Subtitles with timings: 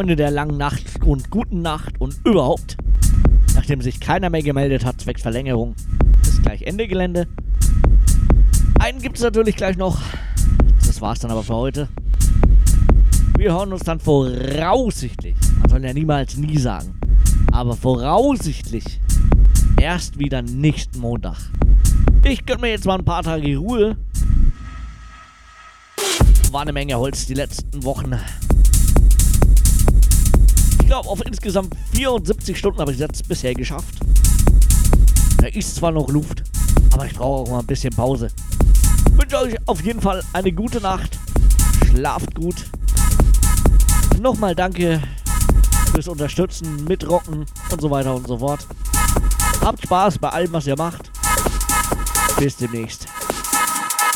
[0.00, 2.78] Freunde der langen Nacht und guten Nacht und überhaupt.
[3.54, 5.74] Nachdem sich keiner mehr gemeldet hat, zwecks Verlängerung,
[6.22, 7.28] ist gleich Ende Gelände.
[8.78, 10.00] Einen gibt es natürlich gleich noch.
[10.86, 11.88] Das war's dann aber für heute.
[13.36, 16.98] Wir hören uns dann voraussichtlich, man soll ja niemals nie sagen,
[17.52, 19.02] aber voraussichtlich
[19.78, 21.36] erst wieder nächsten Montag.
[22.24, 23.98] Ich gönne mir jetzt mal ein paar Tage Ruhe.
[26.52, 28.18] War eine Menge Holz die letzten Wochen.
[30.90, 33.94] Glaube, auf insgesamt 74 Stunden habe ich jetzt bisher geschafft.
[35.38, 36.42] Da ist zwar noch Luft,
[36.92, 38.26] aber ich brauche auch mal ein bisschen Pause.
[39.06, 41.16] Ich wünsche euch auf jeden Fall eine gute Nacht.
[41.86, 42.66] Schlaft gut.
[44.20, 45.00] Nochmal danke
[45.94, 48.66] fürs Unterstützen, Mitrocken und so weiter und so fort.
[49.60, 51.08] Habt Spaß bei allem, was ihr macht.
[52.36, 53.06] Bis demnächst.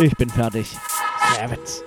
[0.00, 0.77] Ich bin fertig.
[1.37, 1.85] Servus.